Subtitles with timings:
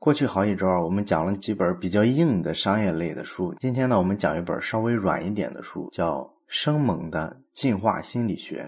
[0.00, 3.54] 过去好几周啊，我们讲了几本比较硬的商业类的书。
[3.60, 8.62] 今天呢，我们讲一本稍微软一点的书，叫《生猛的进化心理学》。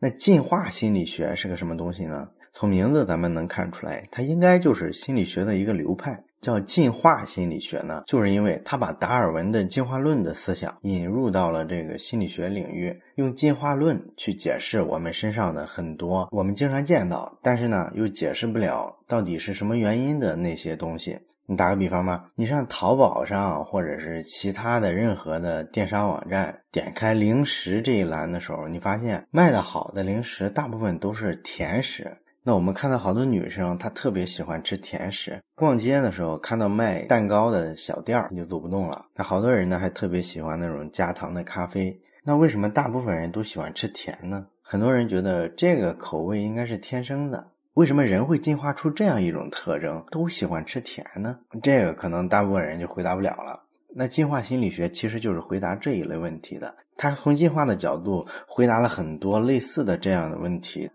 [0.00, 2.28] 那进化心理学是个什么东西呢？
[2.52, 6.24] 从名字咱们能看出来，它应该就是心理学的一个流派。
[6.40, 21.18] 叫进化心理学呢，就是因为他把达尔文的进化论的思想引入到了这个心理学领域，用进化论去解释我们身上的很多我们经常见到，但是呢又解释不了到底是什么原因的那些东西。
[21.48, 32.18] 你打个比方吧，你上淘宝上或者是其他的任何的电商网站，点开零食这一栏的时候，你发现卖的好的零食大部分都是甜食。
[32.48, 35.42] 那我们看到好多女生，她特别喜欢吃甜食。
[35.56, 39.04] 逛街的时候看到卖蛋糕的小店儿，你就走不动了。
[39.16, 42.00] 那好多人呢，还特别喜欢那种加糖的咖啡。
[42.22, 44.46] 那为什么大部分人都喜欢吃甜呢？
[44.62, 47.48] 很多人觉得这个口味应该是天生的。
[47.74, 51.36] 为什么人会进化出这样一种特征，都喜欢吃甜呢？
[51.64, 53.60] 这个可能大部分人就回答不了了。
[53.92, 56.72] 那进化心理学其实就是回答这一类问题的。
[56.96, 60.88] 它从进化的角度回答了很多类似的这样的问题。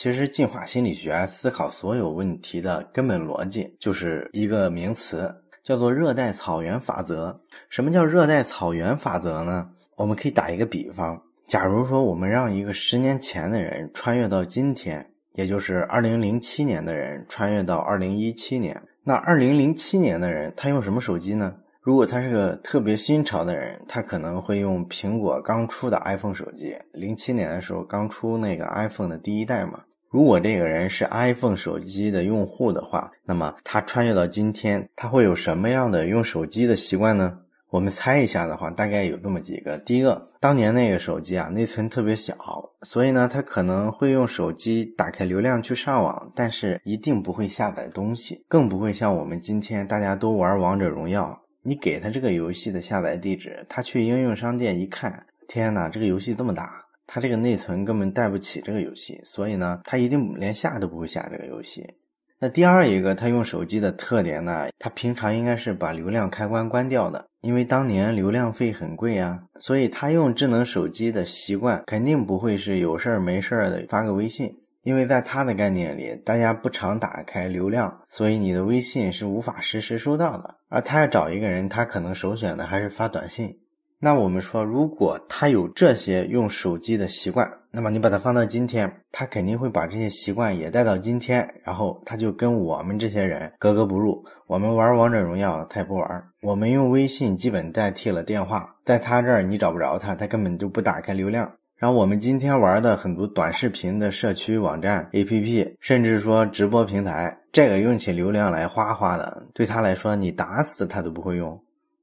[0.00, 5.28] 其实，进化心理学思考所有问题的根本逻辑，就是一个名词，
[5.64, 7.36] 叫做热带草原法则。
[7.68, 9.68] 什么叫热带草原法则呢？
[9.96, 21.52] 我们可以打一个比方，假如说我们让一个十年前的人穿越到今天，也就是二零零七年的人穿越到二零一七年，那二零零七年的人他用什么手机呢？
[21.80, 29.80] 如果他是个特别新潮的人，他可能会用苹果刚出的 iPhone 手机，零七年的时候刚出那个 iPhone 的第一代嘛。
[30.10, 37.40] 如果这个人是 iPhone 手机的用户的话，那么他穿越到今天，他会有什么样的用手机的习惯呢？
[37.70, 39.76] 我们猜一下的话，大概有这么几个。
[39.76, 42.34] 第一个，当年那个手机啊，内存特别小，
[42.80, 56.86] 所以呢，他可能会用手机打开流量去上网，但是一定不会下载东西，更不会像我们今天大家都玩王者荣耀，你给他这个游戏的下载地址，他去应用商店一看，天哪，这个游戏这么大！
[57.08, 61.94] 他这个内存根本带不起这个游戏，所以呢，他一定连下都不会下这个游戏。
[62.38, 80.56] 那第二一个，他用手机的特点呢，他平常应该是把流量开关关掉的，因为当年流量费很贵啊，所以他用智能手机的习惯肯定不会是有事儿没事儿的发个微信，因为在他的概念里，大家不常打开流量，所以你的微信是无法实时收到的。
[80.68, 83.58] 而他要找一个人，他可能首选的还是发短信。
[84.00, 94.24] 那我们说，如果他有这些用手机的习惯，那么你把它放到今天，他肯定会把这些习惯也带到今天，然后他就跟我们这些人格格不入。
[94.46, 96.08] 我们玩王者荣耀，他也不玩；
[96.42, 101.52] 我们用微信基本代替了电话，在他这儿你找不着他，他根本就不打开流量。
[101.76, 111.60] 然后我们今天玩的很多短视频的社区网站、APP，甚至说直播平台，这个用起流量来哗哗的，对他来说，你打死他都不会用。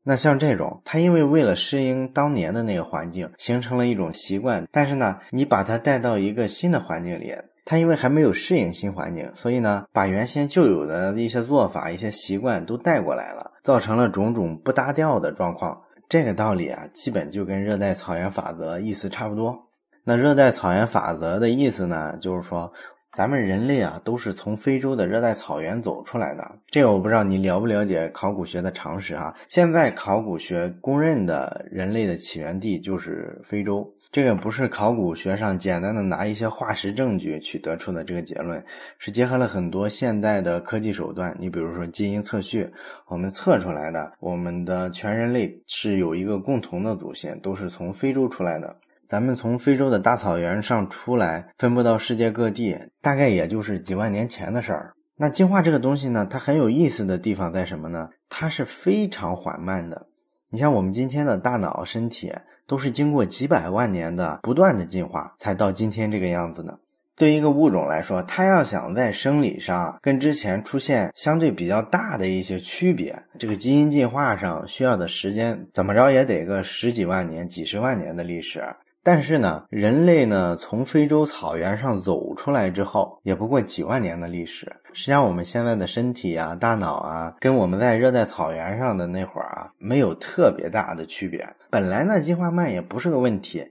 [0.07, 4.63] 那像这种，他因为为了适应当年的那个环境，形成了一种习惯。
[4.71, 7.33] 但是呢，你把他带到一个新的环境里，
[7.65, 15.81] 他因为还没有适应新环境，所以呢，把原先旧有的一些做法、一些习惯都带过来了，造成了种种不搭调的状况。
[16.07, 19.57] 这个道理啊，基本就跟热带草原法则意思差不多。
[20.03, 22.71] 那热带草原法则的意思呢，就是说。
[23.15, 26.51] 咱们人类啊，都是从非洲的热带草原走出来的。
[26.67, 29.33] 这个我不知道你了不了解考古学的常识哈。
[29.47, 33.89] 现在考古学公认的人类的起源地就是非洲。
[34.11, 38.61] 这个不是考古学上简单的拿一些化石证据去得出的这个结论，
[38.99, 41.33] 是结合了很多现代的科技手段。
[41.39, 42.69] 你比如说基因测序，
[43.07, 48.75] 我们测出来的，我们的全人类是有一个共同的祖先，都是从非洲出来的。
[49.07, 54.93] 咱们从非洲的大草原上出来，分布到世界各地，大概也就是几万年前的事儿。
[55.17, 58.09] 那进化这个东西呢，它很有意思的地方在什么呢？
[58.29, 60.07] 它是非常缓慢的。
[60.49, 62.33] 你像我们今天的大脑、身体，
[62.67, 66.79] 都是经过几百万年的不断的进化，才到今天这个样子的。
[67.17, 78.61] 对一个物种来说，它要想在生理上跟之前出现相对比较大的一些区别，这个基因进化上需要的时间，怎么着也得个十几万年、几十万年的历史。
[79.05, 84.65] 但是呢，人类呢从非洲草原上走出来之后，也不过几万年的历史。
[84.93, 91.47] 实际上，我们现在的身体啊、大脑啊，跟我们在热带草原上的那会儿啊，没有特别大的区别。
[91.69, 93.63] 本来呢，进化慢也不是个问题，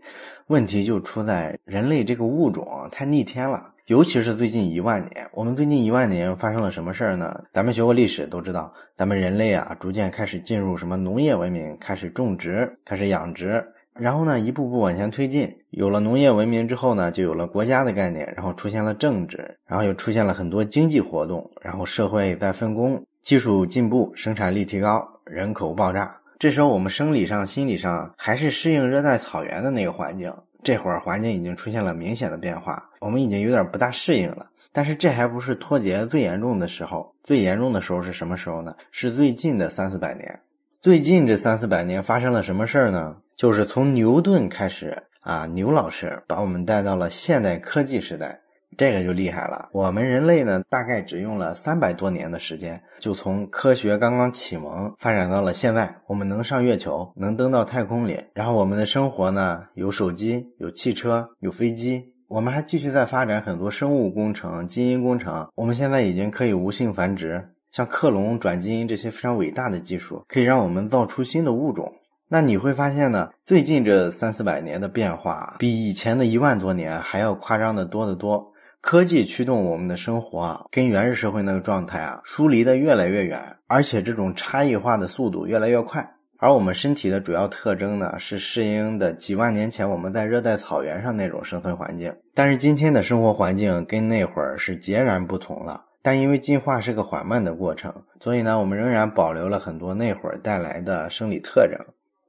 [0.46, 3.72] 问题就出在人类这个物种太逆天了。
[3.86, 7.42] 尤其是最近一万年，我们最近一万年发生了什么事儿呢？
[7.52, 13.66] 咱们学过历史都知道，咱们人类啊，逐渐开始进入什么农业文明，开始种植，开始养殖。
[13.98, 26.14] 然后呢，一步步往前推进，有了农业文明之后呢，就有了国家的概念，然后出现了政治，然后又出现了很多经济活动，然后社会在分工，技术进步，生产力提高，人口爆炸。
[26.38, 30.32] 这时候我们生理上、心理上还是适应热带草原的那个环境，
[30.62, 34.46] 这会儿环境已经出现了明显的变化，我们已经有点不大适应了。
[34.72, 38.74] 但是这还不是脱节最严重的时候，最严重的时候是什么时候呢？
[38.90, 40.40] 是最近的三四百年。
[40.82, 43.16] 最近这三四百年发生了什么事儿呢？
[43.36, 48.40] 就是从牛顿开始啊，牛老师把我们带到了现代科技时代，
[48.76, 49.68] 这个就厉害了。
[49.72, 67.50] 我们人类呢，大概只用了三百多年的时间，就从科学刚刚启蒙发展到了现在，我们能上月球，能登到太空里，然后我们的生活呢，有手机，有汽车，有飞机，我们还继续在发展很多生物工程、基因工程，我们现在已经可以无性繁殖。
[67.70, 71.92] 像克隆、转基因这些非常伟大的技术，可以让我们造出新的物种。
[72.28, 78.52] 那你会发现呢，最近这三四百年的变化，比以前的一万多年还要夸张的多得多。
[78.80, 86.06] 科技驱动我们的生活啊，跟原始社会那个状态啊，疏离的越来越远，而且这种差异化的速度越来越快。
[86.38, 92.14] 而我们身体的主要特征呢，是适应的几万年前我们在热带草原上那种生存环境。
[92.34, 95.82] 但是今天的生活环境跟那会儿是截然不同了。
[96.02, 101.78] 但因为进化是个缓慢的过程，所以呢，我们仍然保留了很多那会儿带来的生理特征。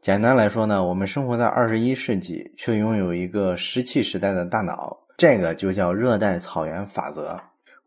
[0.05, 7.35] 简单来说呢，我们生活在二十一世纪，却拥有一个石器时代的大脑，这个就叫热带草原法则。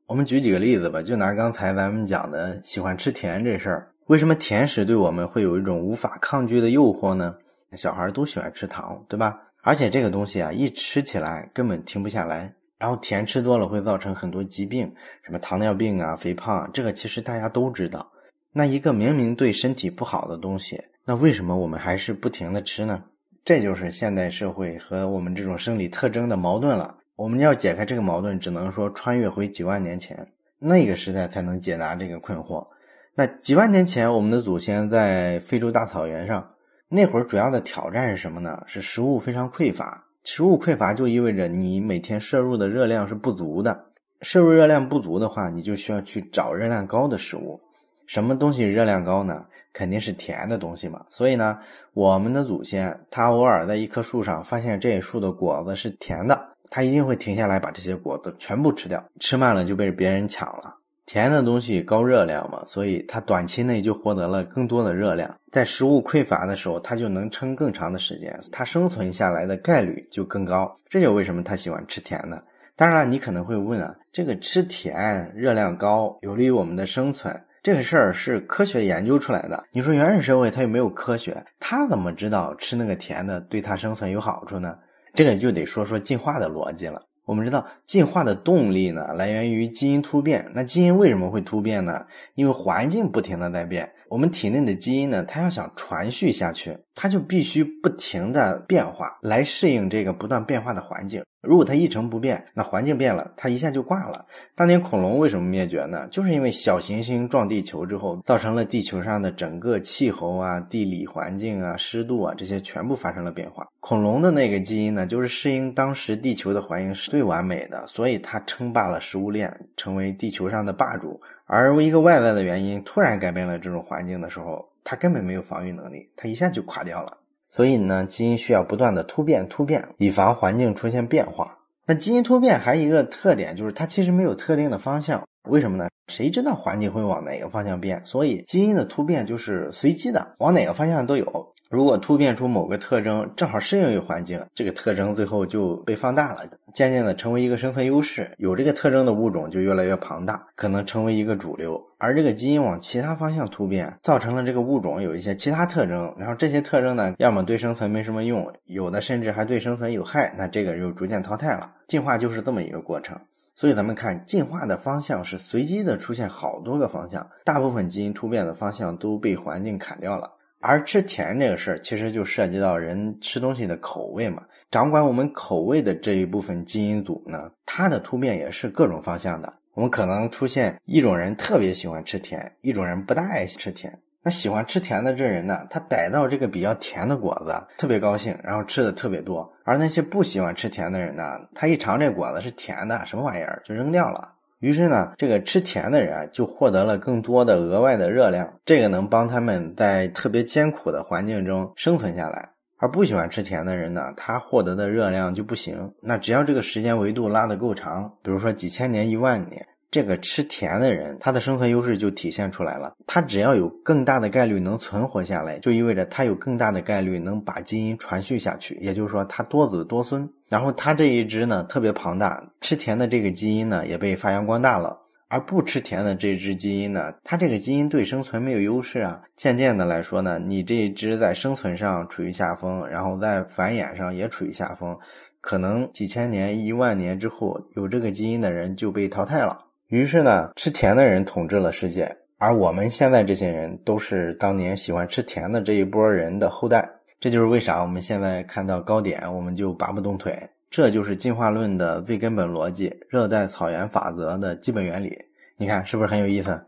[0.08, 7.36] 我们举几个例子吧，就拿刚才咱们讲的喜欢吃甜这事儿，为什么甜食对我们会有一种无法抗拒的诱惑呢？
[7.76, 9.40] 小孩都喜欢吃糖，对吧？
[9.62, 12.52] 而且这个东西啊，一吃起来根本停不下来。
[12.78, 14.92] 然后甜吃多了会造成很多疾病，
[15.22, 18.10] 什么糖尿病啊、肥胖啊，这个其实大家都知道。
[18.50, 23.02] 那一个明明对身体不好的东西，那为什么我们还是不停的吃呢？
[23.42, 26.98] 这就是现代社会和我们这种生理特征的矛盾了。
[27.16, 30.28] 我们要解开这个矛盾，只能说穿越回几万年前
[30.58, 32.66] 那个时代才能解答这个困惑。
[33.14, 36.46] 那几万年前，我们的祖先在非洲大草原上，
[36.90, 38.62] 那会儿主要的挑战是什么呢？
[38.66, 40.04] 是食物非常匮乏。
[40.24, 43.86] 食物匮乏就意味着你每天摄入的热量是不足的，
[44.20, 47.58] 摄入热量不足的话，你就需要去找热量高的食物。
[48.06, 49.46] 什么东西热量高呢？
[49.72, 51.04] 肯定是甜的东西嘛。
[51.10, 51.58] 所以呢，
[51.94, 60.74] 我们的祖先他偶尔在一棵树上发现这树的果子是甜的，他一定会停下来把这些果子全部吃掉，吃慢了就被别人抢了。
[61.06, 65.34] 甜的东西高热量嘛，所以它短期内就获得了更多的热量。
[65.50, 70.76] 在食物匮乏的时候，它就能撑更长的时间，它生存下来的概率就更高。
[70.86, 72.44] 这就为什么它喜欢吃甜的。
[72.76, 77.34] 当然，你可能会问啊，这个吃甜热量高有利于我们的生存，
[77.68, 79.62] 这个事儿是科学研究出来的。
[79.72, 81.44] 你说原始社会它又没有科学？
[81.60, 84.74] 它怎么知道吃那个甜的对它生存有好处呢？
[85.12, 86.98] 这个就得说说进化的逻辑了。
[87.26, 90.50] 我们知道进化的动力呢，来源于基因突变。
[90.54, 92.06] 那基因为什么会突变呢？
[92.36, 93.92] 因为环境不停的在变。
[94.10, 101.22] 我们体内的基因呢，它要想传续下去，它就必须不停的变化，来适应这个不断变化的环境。
[101.40, 104.26] 如果它一成不变，那环境变了，它一下就挂了。
[104.56, 106.08] 当年恐龙为什么灭绝呢？
[106.10, 113.66] 就是因为小行星撞地球之后，造成了地球上的整个气候啊、地理环境啊、湿度啊这些全部发生了变化。
[113.78, 121.20] 恐龙的那个基因呢，就是适应当时地球的环境是最完美的，所以它称霸了食物链，成为地球上的霸主。
[121.50, 127.16] 而一个外在的原因突然改变了这种环境的时候，它根本没有防御能力，它一下就垮掉了。
[127.50, 131.56] 所以呢，基因需要不断的突变、突变，以防环境出现变化。
[131.86, 135.26] 那基因突变还有一个特点，就是它其实没有特定的方向。
[135.48, 135.88] 为什么呢？
[136.08, 138.04] 谁知道环境会往哪个方向变？
[138.04, 141.54] 所以基因的突变就是随机的，往哪个方向都有。
[141.70, 146.40] 如果突变出某个特征，正好适应于环境，这个特征最后就被放大了，
[146.72, 148.32] 渐渐的成为一个生存优势。
[148.38, 151.78] 有这个特征的物种就越来越庞大，可能成为一个主流。
[151.98, 161.72] 而这个基因往其他方向突变，造成了这个物种有一些其他特征，然后这些特征呢，要么对生存没什么用，有的甚至还对生存有害，那这个就逐渐淘汰了。
[161.86, 163.18] 进化就是这么一个过程。
[163.54, 170.30] 所以咱们看，进化的方向是随机的，出现好多个方向，大部分基因突变的方向都被环境砍掉了。
[170.60, 174.42] 而吃甜这个事儿，其实就涉及到人吃东西的口味嘛。
[174.70, 179.52] 掌管我们口味的这一部分基因组呢，它的突变也是各种方向的。
[179.74, 183.96] 我们可能出现一种人特别喜欢吃甜，一种人不大爱吃甜。
[184.20, 189.50] 那喜欢吃甜的这人呢，他逮到这个比较甜的果子，特别高兴，然后吃的特别多。
[189.64, 194.34] 而那些不喜欢吃甜的人呢，他一尝这果子是甜的，什么玩意儿，就扔掉了。
[194.60, 202.50] 于是呢，这个吃甜的人就获得了更多的额外的热量，这个能帮他们在特别艰苦的环境中生存下来。
[202.80, 205.92] 而不喜欢吃甜的人呢，他获得的热量就不行。
[206.00, 212.94] 那只要这个时间维度拉得够长，比如说几千年、一万年，这个吃甜的人，他的生存优势就体现出来了。
[213.06, 220.28] 他只要有更大的概率能存活下来，就意味着他有更大的概率能把基因传续下去，也就是说他多子多孙。
[220.48, 224.98] 然后他这一只呢特别庞大，吃甜的这个基因呢也被发扬光大了。
[225.30, 229.20] 而不吃甜的这只基因呢，它这个基因对生存没有优势啊。
[229.36, 234.96] 渐渐的来说呢，你这一只在生存上处于下风，然后在繁衍上也处于下风，
[235.42, 239.66] 可能几千年、一万年之后，有这个基因的人就被淘汰了。
[239.88, 246.86] 于是呢，吃甜的人统治了世界，而我们现在这些人都是当年喜欢吃甜的这一波人的后代。
[247.18, 250.50] 这就是为啥我们现在看到糕点我们就拔不动腿。
[250.68, 255.24] 这就是进化论的最根本逻辑，热带草原法则的基本原理。
[255.56, 256.60] 你看是不是很有意思？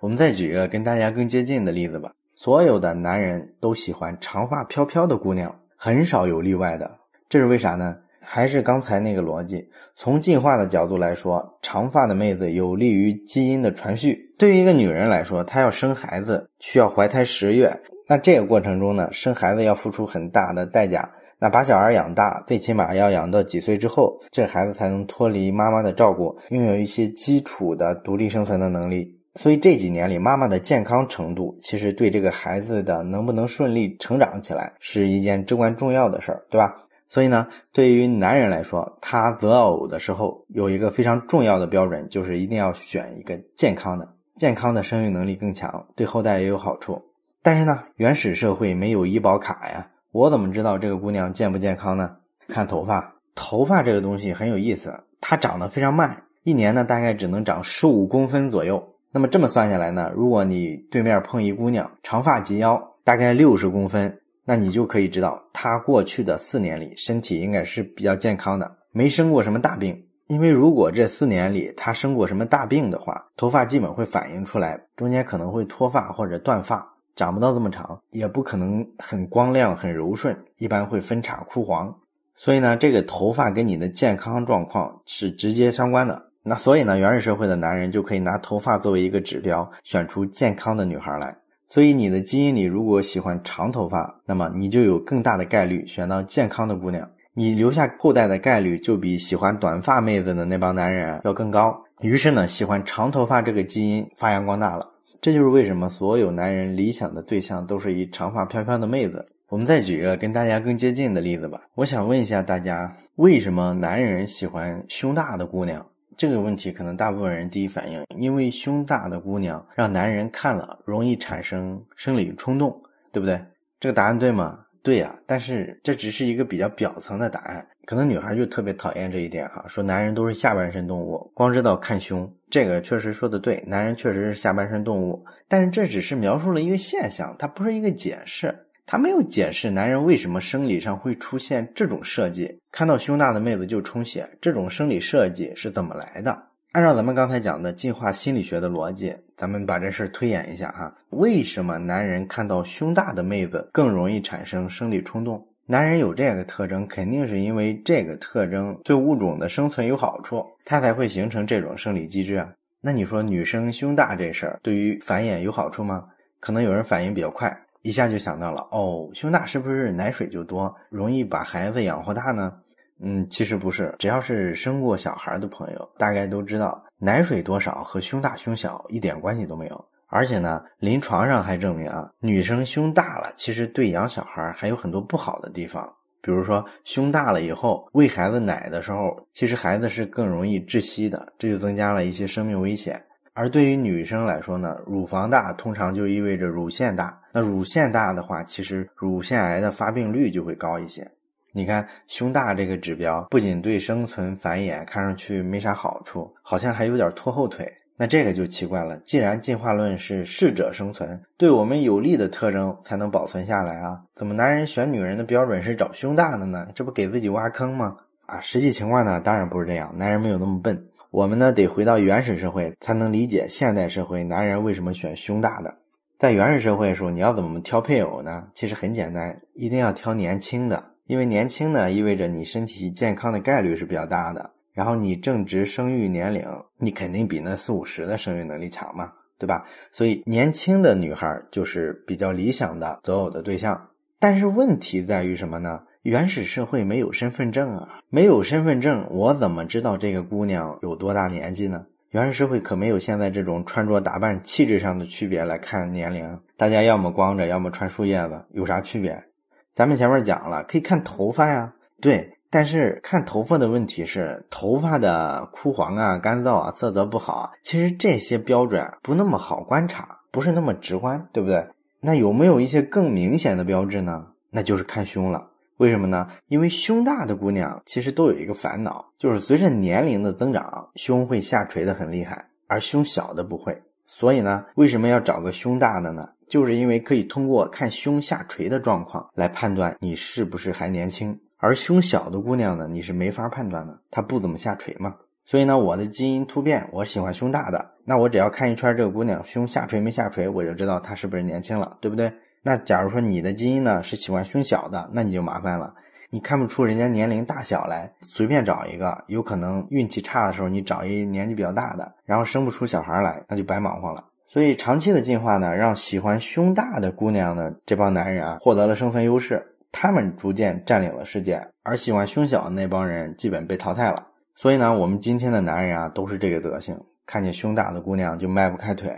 [0.00, 2.14] 我们再举一个跟大家更接近的例子吧。
[2.34, 6.98] 所有的男人都喜欢长发飘飘的姑娘，很少有例外的。
[7.28, 7.98] 这是为啥呢？
[8.28, 9.64] 还是刚才那个逻辑。
[9.94, 14.34] 从进化的角度来说，长发的妹子有利于基因的传续。
[14.36, 17.72] 对于一个女人来说，她要生孩子需要怀胎十月，
[18.08, 21.08] 那这个过程中呢，生孩子要付出很大的代价。
[21.38, 29.14] 那把小孩养大，最起码要养到几岁之后，这孩子才能脱离妈妈的照顾，拥有一些基础的独立生存的能力。
[29.34, 36.74] 所以这几年里，妈妈的健康程度，其实对这个孩子的能不能顺利成长起来，是一件至关重要的事儿，对吧？
[37.08, 47.00] 所以呢，对于男人来说，他择偶的时候有一个非常重要的标准，就是一定要选一个健康的，健康的生育能力更强，对后代也有好处。
[47.42, 49.88] 但是呢，原始社会没有医保卡呀。
[50.10, 52.16] 我怎么知道这个姑娘健不健康呢？
[52.48, 58.94] 看头发，头发这个东西很有意思，它长得非常慢，一年呢大概只能长十五公分左右。
[59.12, 64.18] 那么这么算下来呢，如果你对面碰一姑娘，长发及腰，大概六十公分，
[64.48, 70.06] 那你就可以知道他过去的四年里身体应该是比较健康的，没生过什么大病。
[70.28, 76.94] 因为如果这四年里他生过什么大病的话，头发基本会反映出来，中间可能会脱发或者断发。
[77.16, 81.92] 长不到这么长，也不可能很光亮、很柔顺，一般会分叉枯黄。
[82.36, 86.30] 所以呢，这个头发跟你的健康状况是直接相关的。
[86.42, 91.36] 那所以呢，原始社会的男人就可以拿头发作为一个指标，选出健康的女孩来。
[91.76, 101.78] 所以你的基因里如果喜欢长头发，那么你就有更大的概率选到健康的姑娘，你留下后代的概率就比喜欢短发妹子的那帮男人要更高。
[102.00, 104.88] 于是呢，喜欢长头发这个基因发扬光大了。
[105.20, 109.26] 这就是为什么所有男人理想的对象都是一长发飘飘的妹子。
[109.50, 111.60] 我们再举一个跟大家更接近的例子吧。
[111.74, 115.84] 我想问一下大家，为什么男人喜欢胸大的姑娘？
[116.16, 122.74] 这个问题可能大部分人第一反应，因为胸大的姑娘让男人看了容易产生生理冲动，
[123.12, 123.38] 对不对？
[123.78, 124.60] 这个答案对吗？
[124.82, 127.66] 对呀，但是这只是一个比较表层的答案。
[127.84, 146.40] 可能女孩就特别讨厌这一点哈，说男人都是下半身动物，光知道看胸，这个确实说的对，男人确实是下半身动物，但是这只是描述了一个现象，它不是一个解释，他没有解释男人为什么生理上会出现这种设计，看到胸大的妹子就充血，这种生理设计是怎么来的？
[146.70, 155.44] 按照咱们刚才讲的进化心理学的逻辑，咱们把这事儿推演一下哈，为什么男人看到胸大的妹子更容易产生生理冲动？
[155.66, 162.48] 男人有这个特征，肯定是因为这个特征对物种的生存有好处，它才会形成这种生理机制啊。
[162.80, 166.04] 那你说女生胸大这事儿对于繁衍有好处吗？
[166.38, 172.52] 可能有人反应比较快，一下就想到了，哦，胸大是不是奶水就多，容易把孩子养活大呢？
[173.00, 179.84] 嗯，其实不是，只要是生过小孩的朋友，大概都知道奶水多少和胸大胸小一点关系都没有。
[180.08, 185.88] 而且呢，临床上还证明啊，女生胸大了，其实对养小孩还有很多不好的地方。
[186.20, 193.00] 比如说，胸大了以后喂孩子奶的时候，其实孩子是更容易窒息的，这就增加了一些生命危险。
[193.36, 201.06] 而对于女生来说呢，乳房大通常就意味着乳腺大，那乳腺大的话，其实乳腺癌的发病率就会高一些。
[201.52, 207.70] 你看，胸大这个指标不仅对生存繁衍看上去没啥好处，好像还有点拖后腿。
[207.98, 216.68] 那这个就奇怪了，既然进化论是适者生存，对我们有利的特征才能保存下来啊，怎么男人选女人的标准是找胸大的呢？
[216.74, 217.96] 这不给自己挖坑吗？
[218.26, 225.74] 啊，实际情况呢，当然不是这样，男人没有那么笨，我们呢得回到原始社会才能理解现代社会男人为什么选胸大的。
[226.18, 228.48] 在原始社会的时候，你要怎么挑配偶呢？
[228.52, 234.50] 其实很简单，一定要挑年轻的，因为年轻呢意味着你身体健康的概率是比较大的。
[234.74, 236.44] 然后你正值生育年龄，
[236.76, 239.64] 你肯定比那四五十的生育能力强嘛，对吧？
[239.92, 243.88] 所以年轻的女孩就是比较理想的择偶的对象。
[244.18, 245.80] 但是问题在于什么呢？
[246.02, 251.86] 原始社会没有身份证啊，没有身份证，我怎么知道这个姑娘有多大年纪呢？
[252.10, 259.24] 原始社会可没有现在这种穿着打扮、气质上的区别来看年龄，大家要么光着，要么穿树叶子，有啥区别？
[259.72, 262.32] 咱们前面讲了，可以看头发呀，对。
[262.48, 271.66] 但是看头发的问题是，头发的枯黄啊、干燥啊、色泽不好啊，其实这些标准不那么好观察，不是那么直观，对不对？
[272.00, 274.26] 那有没有一些更明显的标志呢？
[274.50, 275.50] 那就是看胸了。
[275.78, 276.28] 为什么呢？
[276.48, 283.82] 因为胸大的姑娘其实都有一个烦恼，就是随着年龄的增长，胸会下垂的很厉害，而胸小的不会。
[284.06, 286.30] 所以呢，为什么要找个胸大的呢？
[286.48, 291.40] 就是因为可以通过看胸下垂的状况来判断你是不是还年轻。
[291.58, 295.16] 而胸小的姑娘呢，你是没法判断的，她不怎么下垂嘛。
[295.46, 302.32] 所以呢，我的基因突变，我喜欢胸大的，那我只要看一圈这个姑娘胸下垂没下垂，我就知道她是不是年轻了，对不对？
[302.62, 305.94] 那假如说你的基因呢是喜欢胸小的，那你就麻烦了，
[306.30, 314.24] 你看不出人家年龄大小来，随便找一个，有可能运气差的时候你找一年纪比较大的，然后生不出小孩来，那就白忙活了。
[314.48, 319.74] 所以长期的进化呢，让喜欢胸大的姑娘的这帮男人啊获得了生存优势。
[319.92, 324.26] 他们逐渐占领了世界，而喜欢胸小的那帮人基本被淘汰了。
[324.56, 329.14] 所以呢，我们今天的男人啊，都是这个德行，看见胸大的姑娘就迈不开腿。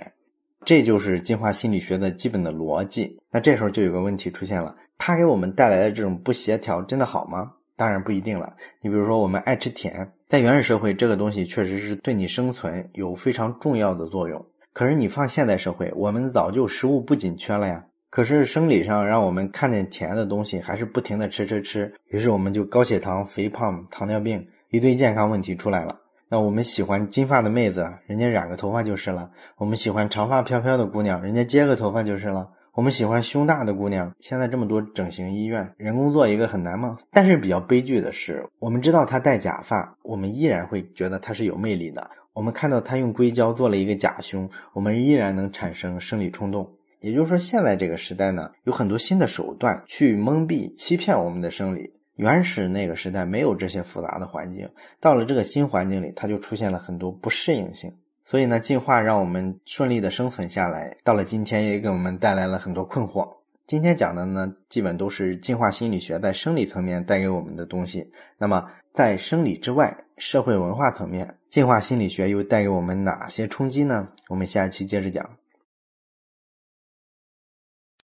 [0.65, 3.17] 这就是进化心理学的基本的逻辑。
[3.31, 7.53] 那这时候就有个问题出现了：它给我们带来的这种不协调，真的好吗？
[7.77, 8.53] 当然不一定了。
[8.83, 14.45] 你比如说，我们爱吃甜，在原始社会，这个东西确实是对你生存有非常重要的作用。
[14.73, 17.85] 可是你放现代社会，我们早就食物不紧缺了呀。
[18.11, 26.01] 可是生理上让我们看见甜的东西，还是不停的吃吃吃，于是我们就高血糖、肥胖、糖尿病一堆健康问题出来了。
[26.29, 36.99] 那我们喜欢金发的妹子，人家染个头发就是了；我们喜欢长发飘飘的姑娘，人家接个头发就是了；我们喜欢胸大的姑娘，现在这么多整形医院，人工做一个很难吗？
[37.11, 42.03] 但是比较悲剧的是，我们知道她戴假发，我们依然会觉得她是有魅力的；
[42.35, 46.71] 我们看到她用硅胶做了一个假胸，我们依然能产生生理冲动。
[47.01, 51.91] 也就是说，现在这个时代呢，有很多新的手段去蒙蔽、欺骗我们的生理。
[52.19, 57.93] 原始那个时代没有这些复杂的环境，到了这个新环境里，它就出现了很多不适应性。
[58.25, 63.25] 所以呢，进化让我们顺利的生存下来，到了今天也给我们带来了很多困惑。
[63.69, 68.11] 今天讲的呢，基本都是进化心理学在生理层面带给我们的东西。
[68.37, 74.09] 那么，在生理之外，社会文化层面，进化心理学又带给我们哪些冲击呢？
[74.29, 75.25] 我们下一期接着讲。